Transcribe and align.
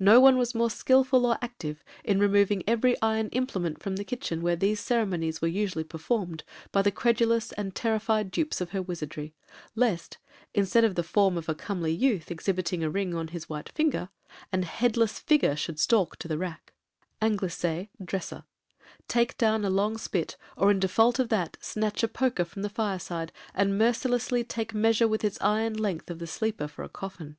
No 0.00 0.18
one 0.18 0.38
was 0.38 0.56
more 0.56 0.68
skilful 0.70 1.24
or 1.24 1.38
active 1.40 1.84
in 2.02 2.18
removing 2.18 2.64
every 2.66 3.00
iron 3.00 3.28
implement 3.28 3.80
from 3.80 3.94
the 3.94 4.02
kitchen 4.02 4.42
where 4.42 4.56
these 4.56 4.80
ceremonies 4.80 5.40
were 5.40 5.46
usually 5.46 5.84
performed 5.84 6.42
by 6.72 6.82
the 6.82 6.90
credulous 6.90 7.52
and 7.52 7.72
terrified 7.72 8.32
dupes 8.32 8.60
of 8.60 8.70
her 8.70 8.82
wizardry, 8.82 9.34
lest, 9.76 10.18
instead 10.52 10.82
of 10.82 10.96
the 10.96 11.04
form 11.04 11.38
of 11.38 11.48
a 11.48 11.54
comely 11.54 11.92
youth 11.92 12.28
exhibiting 12.28 12.82
a 12.82 12.90
ring 12.90 13.14
on 13.14 13.28
his 13.28 13.48
white 13.48 13.68
finger, 13.68 14.08
an 14.50 14.64
headless 14.64 15.20
figure 15.20 15.54
should 15.54 15.78
stalk 15.78 16.16
to 16.16 16.26
the 16.26 16.38
rack, 16.38 16.72
(Anglicè, 17.20 17.88
dresser), 18.04 18.42
take 19.06 19.38
down 19.38 19.64
a 19.64 19.70
long 19.70 19.96
spit, 19.96 20.36
or, 20.56 20.72
in 20.72 20.80
default 20.80 21.20
of 21.20 21.28
that, 21.28 21.56
snatch 21.60 22.02
a 22.02 22.08
poker 22.08 22.44
from 22.44 22.62
the 22.62 22.68
fire 22.68 22.98
side, 22.98 23.30
and 23.54 23.78
mercilessly 23.78 24.42
take 24.42 24.74
measure 24.74 25.06
with 25.06 25.22
its 25.24 25.38
iron 25.40 25.74
length 25.74 26.10
of 26.10 26.18
the 26.18 26.26
sleeper 26.26 26.66
for 26.66 26.82
a 26.82 26.88
coffin. 26.88 27.36